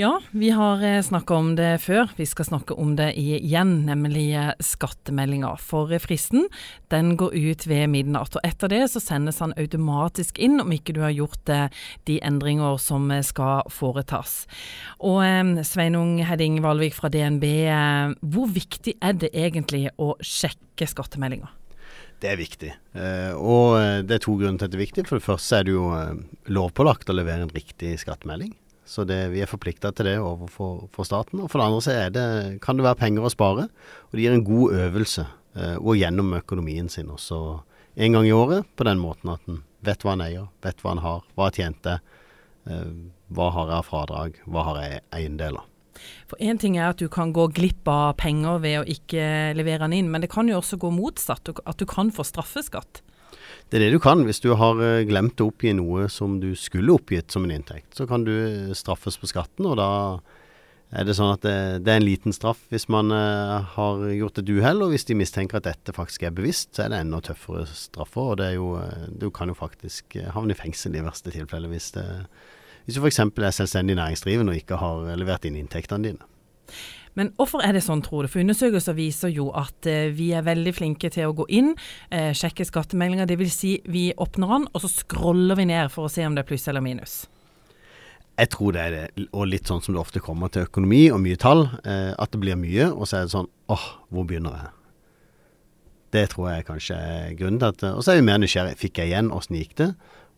Ja, 0.00 0.20
vi 0.30 0.50
har 0.50 0.84
eh, 0.84 1.02
snakka 1.02 1.34
om 1.34 1.56
det 1.56 1.82
før. 1.84 2.08
Vi 2.16 2.24
skal 2.26 2.46
snakke 2.48 2.72
om 2.72 2.94
det 2.96 3.10
igjen, 3.20 3.82
nemlig 3.84 4.30
eh, 4.32 4.54
skattemeldinga. 4.64 5.50
For 5.60 5.92
fristen 6.00 6.46
den 6.88 7.18
går 7.20 7.34
ut 7.36 7.66
ved 7.68 7.90
midnatt. 7.92 8.32
og 8.32 8.46
Etter 8.48 8.72
det 8.72 8.78
så 8.88 9.02
sendes 9.04 9.42
han 9.44 9.52
automatisk 9.60 10.40
inn, 10.40 10.56
om 10.62 10.72
ikke 10.72 10.94
du 10.96 11.02
har 11.04 11.12
gjort 11.12 11.52
de 12.08 12.16
endringer 12.24 12.80
som 12.80 13.12
skal 13.28 13.68
foretas. 13.68 14.46
Og 15.04 15.20
Sveinung 15.68 16.16
Hedding 16.24 16.62
Valvik 16.64 16.96
fra 16.96 17.12
DNB, 17.12 17.44
hvor 18.24 18.48
viktig 18.56 18.96
er 19.04 19.20
det 19.20 19.34
egentlig 19.36 19.90
å 20.00 20.14
sjekke 20.24 20.88
skattemeldinga? 20.88 21.52
Det 22.24 22.32
er 22.32 22.40
viktig. 22.40 22.72
Og 23.36 23.76
det 24.08 24.16
er 24.16 24.24
to 24.24 24.40
grunner 24.40 24.64
til 24.64 24.70
at 24.70 24.72
det 24.72 24.80
er 24.80 24.86
viktig. 24.86 25.06
For 25.12 25.20
det 25.20 25.28
første 25.28 25.60
er 25.60 25.68
det 25.68 25.76
jo 25.76 25.92
lovpålagt 26.48 27.12
å 27.12 27.20
levere 27.20 27.44
en 27.44 27.56
riktig 27.60 27.98
skattemelding. 28.00 28.56
Så 28.90 29.04
det, 29.06 29.20
vi 29.30 29.42
er 29.42 29.50
forplikta 29.50 29.92
til 29.94 30.08
det 30.08 30.16
overfor 30.18 31.06
staten. 31.06 31.44
Og 31.44 31.50
for 31.50 31.60
det 31.60 31.66
andre 31.68 31.82
så 31.84 31.96
det, 32.10 32.26
kan 32.64 32.78
det 32.78 32.86
være 32.88 32.98
penger 32.98 33.26
å 33.26 33.30
spare, 33.30 33.68
og 34.08 34.16
det 34.16 34.24
gir 34.24 34.34
en 34.34 34.46
god 34.46 34.74
øvelse 34.86 35.26
eh, 35.54 35.76
å 35.78 35.94
gjennom 35.94 36.34
økonomien 36.40 36.90
sin 36.90 37.12
også 37.14 37.38
en 38.00 38.16
gang 38.16 38.26
i 38.26 38.34
året, 38.34 38.66
på 38.74 38.86
den 38.86 38.98
måten 39.02 39.30
at 39.30 39.46
en 39.50 39.62
vet 39.86 40.02
hva 40.04 40.16
en 40.16 40.24
eier, 40.24 40.48
vet 40.64 40.82
hva 40.82 40.94
en 40.94 41.02
har, 41.04 41.22
hva 41.38 41.50
tjente, 41.54 42.00
eh, 42.66 42.90
hva 43.30 43.50
har 43.54 43.70
jeg 43.70 43.78
av 43.78 43.86
fradrag, 43.86 44.40
hva 44.50 44.66
har 44.68 44.82
jeg 44.82 45.04
eiendeler. 45.20 45.66
For 46.30 46.40
Én 46.42 46.58
ting 46.58 46.78
er 46.78 46.90
at 46.90 46.98
du 46.98 47.10
kan 47.12 47.34
gå 47.36 47.46
glipp 47.54 47.88
av 47.90 48.16
penger 48.18 48.58
ved 48.62 48.78
å 48.80 48.88
ikke 48.88 49.52
levere 49.58 49.84
den 49.84 49.98
inn, 50.00 50.10
men 50.10 50.24
det 50.24 50.32
kan 50.32 50.48
jo 50.48 50.58
også 50.58 50.80
gå 50.80 50.90
motsatt, 50.94 51.52
at 51.52 51.78
du 51.78 51.86
kan 51.86 52.10
få 52.14 52.26
straffeskatt. 52.26 53.02
Det 53.70 53.78
er 53.78 53.84
det 53.86 53.94
du 53.94 54.00
kan. 54.02 54.24
Hvis 54.26 54.42
du 54.42 54.50
har 54.58 54.80
eh, 54.82 55.04
glemt 55.06 55.38
å 55.38 55.46
oppgi 55.52 55.70
noe 55.78 56.08
som 56.10 56.40
du 56.42 56.50
skulle 56.58 56.96
oppgitt 56.96 57.30
som 57.30 57.46
en 57.46 57.54
inntekt, 57.54 57.92
så 57.94 58.06
kan 58.10 58.24
du 58.26 58.32
eh, 58.34 58.72
straffes 58.74 59.18
på 59.20 59.30
skatten, 59.30 59.68
og 59.70 59.78
da 59.78 59.90
er 60.90 61.06
det 61.06 61.14
sånn 61.14 61.30
at 61.36 61.44
det, 61.46 61.54
det 61.86 61.92
er 61.92 62.00
en 62.00 62.08
liten 62.08 62.34
straff 62.34 62.64
hvis 62.72 62.88
man 62.90 63.12
uh, 63.14 63.60
har 63.76 64.00
gjort 64.10 64.40
et 64.42 64.48
uhell, 64.50 64.80
og 64.82 64.90
hvis 64.90 65.06
de 65.06 65.14
mistenker 65.14 65.60
at 65.60 65.68
dette 65.68 65.94
faktisk 65.94 66.24
er 66.26 66.34
bevisst, 66.34 66.72
så 66.74 66.82
er 66.82 66.90
det 66.90 66.98
enda 67.04 67.20
tøffere 67.22 67.62
straffer. 67.70 68.32
Og 68.32 68.40
det 68.40 68.48
er 68.48 68.56
jo, 68.56 68.72
du 69.14 69.28
kan 69.30 69.52
jo 69.52 69.54
faktisk 69.54 70.18
havne 70.34 70.56
i 70.56 70.58
fengsel 70.58 70.98
i 70.98 71.04
verste 71.06 71.30
tilfelle 71.30 71.70
hvis, 71.70 71.92
det, 71.94 72.08
hvis 72.88 72.98
du 72.98 73.04
f.eks. 73.04 73.22
er 73.22 73.54
selvstendig 73.54 74.00
næringsdrivende 74.00 74.50
og 74.50 74.64
ikke 74.64 74.80
har 74.82 75.12
levert 75.14 75.46
inn 75.46 75.60
inntektene 75.62 76.10
dine. 76.10 76.26
Men 77.18 77.32
hvorfor 77.38 77.64
er 77.66 77.74
det 77.74 77.82
sånn, 77.84 78.02
tror 78.06 78.24
du? 78.24 78.30
For 78.30 78.42
undersøkelser 78.42 78.96
viser 78.96 79.32
jo 79.34 79.48
at 79.58 79.86
eh, 79.90 80.12
vi 80.14 80.30
er 80.36 80.46
veldig 80.46 80.72
flinke 80.76 81.10
til 81.12 81.30
å 81.30 81.34
gå 81.40 81.46
inn, 81.58 81.72
eh, 82.14 82.30
sjekke 82.36 82.66
skattemeldinger. 82.68 83.28
Dvs. 83.30 83.56
Si 83.56 83.72
vi 83.90 84.10
åpner 84.14 84.54
den, 84.54 84.66
og 84.70 84.84
så 84.84 84.92
scroller 84.92 85.58
vi 85.58 85.68
ned 85.72 85.90
for 85.94 86.06
å 86.06 86.12
se 86.12 86.26
om 86.26 86.36
det 86.36 86.44
er 86.44 86.50
pluss 86.52 86.68
eller 86.70 86.84
minus. 86.84 87.24
Jeg 88.40 88.52
tror 88.54 88.72
det 88.72 88.82
er 88.82 88.94
det, 88.94 89.28
og 89.36 89.50
litt 89.50 89.68
sånn 89.68 89.82
som 89.84 89.96
det 89.96 90.00
ofte 90.00 90.22
kommer 90.24 90.48
til 90.52 90.64
økonomi 90.64 91.02
og 91.12 91.20
mye 91.20 91.40
tall, 91.40 91.66
eh, 91.84 92.12
at 92.16 92.30
det 92.32 92.40
blir 92.40 92.56
mye, 92.56 92.88
og 92.94 93.10
så 93.10 93.18
er 93.18 93.26
det 93.26 93.34
sånn 93.34 93.50
åh, 93.70 93.88
hvor 94.08 94.24
begynner 94.28 94.56
jeg? 94.56 94.70
Det 96.14 96.24
tror 96.32 96.48
jeg 96.50 96.66
kanskje 96.66 96.96
er 96.96 97.34
grunnen 97.38 97.60
til 97.60 97.68
at 97.70 97.84
Og 97.92 98.00
så 98.02 98.10
er 98.12 98.16
vi 98.18 98.26
mer 98.26 98.40
nysgjerrig. 98.42 98.74
Fikk 98.80 98.98
jeg 98.98 99.12
igjen? 99.12 99.28
Åssen 99.30 99.54
gikk 99.54 99.76
det? 99.78 99.92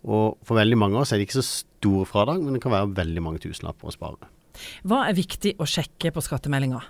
Og 0.04 0.36
for 0.44 0.58
veldig 0.58 0.76
mange 0.76 0.98
av 0.98 1.06
oss 1.06 1.14
er 1.14 1.20
det 1.20 1.28
ikke 1.30 1.38
så 1.38 1.46
store 1.46 2.04
fradrag, 2.10 2.42
men 2.42 2.56
det 2.56 2.60
kan 2.64 2.74
være 2.74 2.90
veldig 2.98 3.22
mange 3.24 3.40
tusenlapper 3.40 3.88
å 3.88 3.94
spare. 3.94 4.28
Hva 4.86 5.04
er 5.08 5.18
viktig 5.18 5.56
å 5.60 5.68
sjekke 5.68 6.12
på 6.14 6.24
skattemeldinga? 6.24 6.82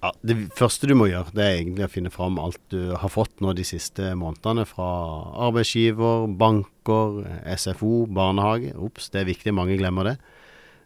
Ja, 0.00 0.14
Det 0.24 0.36
første 0.56 0.88
du 0.88 0.94
må 0.96 1.10
gjøre, 1.10 1.28
det 1.36 1.44
er 1.44 1.58
egentlig 1.58 1.84
å 1.84 1.92
finne 1.92 2.12
fram 2.12 2.38
alt 2.40 2.60
du 2.72 2.94
har 2.96 3.12
fått 3.12 3.42
nå 3.44 3.52
de 3.52 3.66
siste 3.68 4.14
månedene 4.16 4.64
fra 4.68 4.88
arbeidsgiver, 5.48 6.24
banker, 6.40 7.20
SFO, 7.60 8.06
barnehage. 8.08 8.72
Ops, 8.80 9.10
det 9.12 9.20
er 9.20 9.28
viktig, 9.28 9.52
mange 9.52 9.76
glemmer 9.76 10.08
det. 10.08 10.14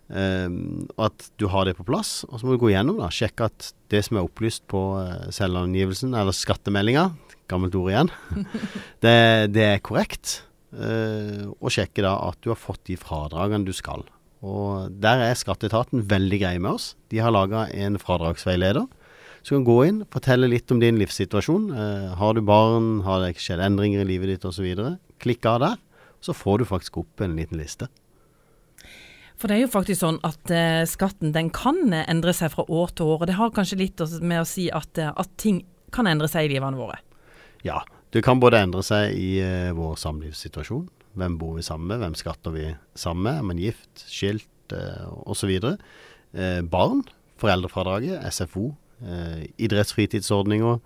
Um, 0.09 0.85
at 1.01 1.31
du 1.41 1.47
har 1.49 1.65
det 1.65 1.77
på 1.79 1.87
plass. 1.87 2.25
Og 2.29 2.41
så 2.41 2.47
må 2.47 2.57
du 2.57 2.65
gå 2.65 2.73
gjennom 2.75 2.99
da, 3.01 3.07
sjekke 3.15 3.47
at 3.47 3.71
det 3.93 4.03
som 4.05 4.19
er 4.19 4.27
opplyst 4.27 4.67
på 4.69 4.83
uh, 4.99 5.31
selvangivelsen, 5.33 6.13
eller 6.19 6.35
skattemeldinga, 6.35 7.07
gammelt 7.49 7.79
ord 7.79 7.93
igjen, 7.93 8.11
det, 9.05 9.17
det, 9.55 9.69
er 9.77 9.85
korrekt. 9.85 10.41
Uh, 10.75 11.55
og 11.61 11.71
sjekke 11.71 12.03
da 12.03 12.17
at 12.33 12.43
du 12.43 12.51
har 12.51 12.59
fått 12.59 12.83
de 12.91 12.99
fradragene 12.99 13.63
du 13.63 13.73
skal. 13.77 14.03
Og 14.45 14.93
Der 15.01 15.23
er 15.25 15.39
skatteetaten 15.39 16.05
veldig 16.11 16.41
greie 16.43 16.61
med 16.61 16.77
oss. 16.77 16.93
De 17.09 17.23
har 17.25 17.33
laga 17.33 17.67
en 17.73 17.97
fradragsveileder. 17.99 18.85
Så 19.45 19.53
du 19.53 19.59
kan 19.59 19.67
gå 19.69 19.79
inn, 19.89 20.05
fortelle 20.13 20.49
litt 20.49 20.73
om 20.73 20.81
din 20.81 20.97
livssituasjon. 21.01 21.67
Eh, 21.73 22.13
har 22.17 22.37
du 22.37 22.41
barn, 22.41 23.03
har 23.05 23.21
det 23.21 23.35
skjedd 23.41 23.61
endringer 23.61 24.01
i 24.01 24.09
livet 24.09 24.33
ditt 24.33 24.47
osv. 24.49 24.65
Klikk 25.21 25.45
av 25.49 25.61
der, 25.61 25.77
så 26.25 26.33
får 26.33 26.63
du 26.63 26.69
faktisk 26.69 27.03
opp 27.03 27.25
en 27.25 27.37
liten 27.37 27.61
liste. 27.61 27.91
For 29.37 29.51
det 29.51 29.59
er 29.59 29.67
jo 29.67 29.75
faktisk 29.75 30.01
sånn 30.01 30.21
at 30.25 30.53
eh, 30.55 30.87
skatten 30.89 31.35
den 31.35 31.51
kan 31.53 31.93
endre 31.93 32.33
seg 32.37 32.55
fra 32.55 32.65
år 32.73 32.95
til 32.97 33.11
år. 33.13 33.25
Og 33.25 33.29
det 33.29 33.37
har 33.37 33.53
kanskje 33.53 33.81
litt 33.83 34.01
med 34.23 34.41
å 34.41 34.49
si 34.49 34.71
at, 34.73 34.97
uh, 34.97 35.13
at 35.13 35.33
ting 35.41 35.61
kan 35.93 36.09
endre 36.09 36.31
seg 36.31 36.49
i 36.49 36.55
livene 36.55 36.81
våre. 36.81 36.97
Ja, 37.67 37.83
det 38.15 38.27
kan 38.27 38.41
både 38.43 38.63
endre 38.63 38.83
seg 38.87 39.17
i 39.19 39.31
uh, 39.43 39.73
vår 39.77 39.97
samlivssituasjon. 40.01 40.87
Hvem 41.19 41.39
bor 41.39 41.57
vi 41.59 41.65
sammen 41.67 41.91
med? 41.91 42.01
Hvem 42.03 42.17
skatter 42.19 42.55
vi 42.55 42.69
sammen 42.99 43.27
med? 43.27 43.39
Er 43.39 43.49
man 43.51 43.61
gift, 43.63 44.05
skilt 44.11 44.75
eh, 44.75 45.07
osv.? 45.31 45.53
Eh, 45.55 46.61
barn, 46.67 47.05
foreldrefradraget, 47.39 48.25
SFO, 48.35 48.73
eh, 49.07 49.45
idrettsfritidsordninger, 49.63 50.81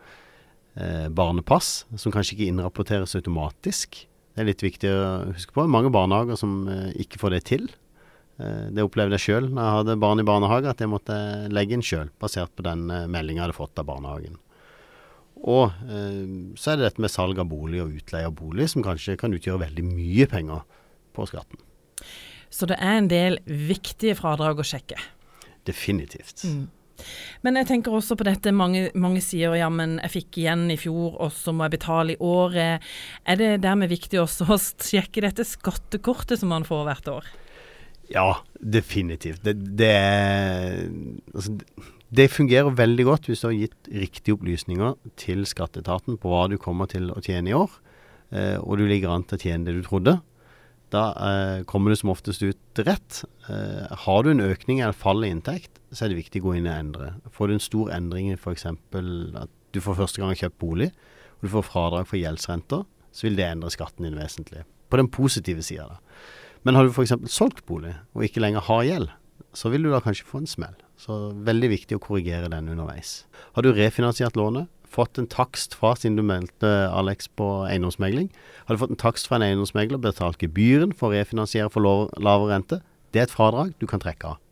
eh, 0.77 1.09
barnepass, 1.09 1.87
som 1.97 2.13
kanskje 2.13 2.37
ikke 2.37 2.51
innrapporteres 2.53 3.17
automatisk. 3.17 4.03
Det 4.35 4.45
er 4.45 4.51
litt 4.51 4.63
viktig 4.63 4.91
å 4.93 5.07
huske 5.33 5.57
på. 5.57 5.65
Mange 5.67 5.93
barnehager 5.95 6.37
som 6.39 6.61
eh, 6.69 6.91
ikke 7.01 7.23
får 7.23 7.39
det 7.39 7.45
til. 7.49 7.65
Eh, 8.39 8.69
det 8.75 8.85
opplevde 8.85 9.17
jeg 9.17 9.31
sjøl 9.31 9.49
når 9.49 9.63
jeg 9.63 9.77
hadde 9.79 10.01
barn 10.05 10.21
i 10.21 10.29
barnehage, 10.29 10.69
at 10.71 10.85
jeg 10.85 10.93
måtte 10.93 11.17
legge 11.51 11.75
inn 11.75 11.83
sjøl, 11.83 12.13
basert 12.21 12.53
på 12.55 12.69
den 12.69 12.85
eh, 12.93 13.09
meldinga 13.11 13.43
jeg 13.43 13.49
hadde 13.49 13.59
fått 13.63 13.81
av 13.81 13.89
barnehagen. 13.89 14.37
Og 15.47 15.71
eh, 15.87 16.25
så 16.59 16.73
er 16.73 16.79
det 16.79 16.89
dette 16.89 17.05
med 17.05 17.13
salg 17.13 17.39
av 17.39 17.51
bolig 17.51 17.83
og 17.85 17.95
utleie 18.01 18.29
av 18.29 18.35
bolig, 18.39 18.69
som 18.73 18.85
kanskje 18.85 19.19
kan 19.21 19.35
utgjøre 19.35 19.67
veldig 19.67 19.85
mye 19.87 20.27
penger 20.31 20.65
på 21.17 21.29
skatten. 21.31 21.63
Så 22.51 22.67
det 22.71 22.79
er 22.81 22.97
en 22.97 23.11
del 23.11 23.39
viktige 23.47 24.17
fradrag 24.19 24.61
å 24.61 24.67
sjekke? 24.67 24.99
Definitivt. 25.69 26.47
Mm. 26.49 26.67
Men 27.47 27.61
jeg 27.61 27.69
tenker 27.69 27.95
også 27.95 28.17
på 28.19 28.27
dette, 28.27 28.51
mange, 28.55 28.89
mange, 28.99 29.21
sier 29.23 29.55
ja, 29.55 29.69
men 29.71 29.99
jeg 30.03 30.15
fikk 30.17 30.41
igjen 30.43 30.65
i 30.75 30.79
fjor, 30.81 31.15
og 31.23 31.31
så 31.35 31.55
må 31.55 31.67
jeg 31.67 31.77
betale 31.77 32.15
i 32.15 32.23
året. 32.25 32.89
Er 33.29 33.39
det 33.39 33.51
dermed 33.63 33.93
viktig 33.93 34.19
også 34.23 34.49
å 34.51 34.59
sjekke 34.59 35.23
dette 35.23 35.47
skattekortet 35.47 36.41
som 36.41 36.51
man 36.55 36.67
får 36.67 36.89
hvert 36.89 37.13
år? 37.13 37.31
Ja, 38.09 38.41
definitivt. 38.59 39.45
Det, 39.45 39.55
det 39.79 39.93
er 39.93 40.89
altså, 41.35 41.59
det 42.09 42.31
fungerer 42.33 42.73
veldig 42.73 43.05
godt 43.05 43.29
hvis 43.29 43.43
du 43.43 43.51
har 43.51 43.59
gitt 43.59 43.91
riktige 43.93 44.39
opplysninger 44.39 44.97
til 45.21 45.45
skatteetaten 45.49 46.17
på 46.21 46.31
hva 46.33 46.47
du 46.49 46.57
kommer 46.61 46.89
til 46.89 47.11
å 47.13 47.21
tjene 47.25 47.53
i 47.53 47.57
år, 47.57 47.69
eh, 48.33 48.57
og 48.63 48.81
du 48.81 48.87
ligger 48.89 49.13
an 49.13 49.27
til 49.29 49.37
å 49.37 49.43
tjene 49.43 49.69
det 49.69 49.77
du 49.77 49.83
trodde. 49.85 50.17
Da 50.95 51.03
eh, 51.21 51.67
kommer 51.69 51.93
du 51.93 51.99
som 52.01 52.15
oftest 52.15 52.41
ut 52.47 52.81
rett. 52.81 53.21
Eh, 53.53 53.93
har 54.07 54.25
du 54.25 54.33
en 54.33 54.41
økning 54.47 54.81
eller 54.81 54.97
fall 54.97 55.21
i 55.27 55.33
inntekt, 55.35 55.83
så 55.93 56.07
er 56.07 56.13
det 56.13 56.23
viktig 56.23 56.41
å 56.41 56.49
gå 56.49 56.57
inn 56.57 56.71
og 56.71 56.79
endre. 56.79 57.11
Får 57.35 57.49
du 57.49 57.59
en 57.59 57.67
stor 57.67 57.93
endring 57.93 58.33
i 58.33 58.39
f.eks. 58.39 58.67
at 58.73 59.55
du 59.77 59.83
for 59.85 59.99
første 59.99 60.23
gang 60.23 60.33
har 60.33 60.43
kjøpt 60.47 60.61
bolig, 60.65 60.91
og 61.39 61.45
du 61.45 61.53
får 61.59 61.69
fradrag 61.69 62.09
for 62.09 62.21
gjeldsrenter, 62.21 62.89
så 63.13 63.29
vil 63.29 63.37
det 63.37 63.51
endre 63.51 63.73
skatten 63.73 64.09
din 64.09 64.17
vesentlig. 64.17 64.65
På 64.89 64.97
den 64.97 65.13
positive 65.13 65.61
sida, 65.65 65.91
da. 65.93 66.19
Men 66.65 66.75
har 66.75 66.89
du 66.89 66.93
f.eks. 66.97 67.13
solgt 67.31 67.67
bolig 67.69 67.93
og 68.17 68.25
ikke 68.25 68.41
lenger 68.41 68.65
har 68.65 68.85
gjeld, 68.89 69.13
så 69.57 69.69
vil 69.73 69.85
du 69.85 69.93
da 69.93 70.01
kanskje 70.05 70.27
få 70.29 70.41
en 70.41 70.49
smell. 70.49 70.77
Så 70.99 71.31
veldig 71.47 71.71
viktig 71.77 71.99
å 71.99 72.03
korrigere 72.03 72.51
den 72.51 72.71
underveis. 72.73 73.23
Har 73.55 73.63
du 73.63 73.71
refinansiert 73.73 74.37
lånet, 74.39 74.67
fått 74.89 75.21
en 75.21 75.29
takst 75.31 75.77
fra 75.79 75.93
siden 75.99 76.17
du 76.19 76.25
meldte 76.27 76.69
Alex 76.91 77.29
på 77.39 77.47
eiendomsmegling, 77.69 78.31
har 78.67 78.75
du 78.75 78.83
fått 78.83 78.95
en 78.97 79.01
takst 79.01 79.29
fra 79.29 79.39
en 79.39 79.47
eiendomsmegler, 79.47 80.01
betalt 80.03 80.43
gebyren 80.43 80.95
for 80.97 81.13
å 81.13 81.21
refinansiere 81.21 81.71
for 81.71 81.85
lavere 81.85 82.51
rente, 82.55 82.81
det 83.13 83.23
er 83.23 83.29
et 83.29 83.35
fradrag 83.35 83.77
du 83.79 83.87
kan 83.91 84.03
trekke 84.03 84.35
av. 84.35 84.43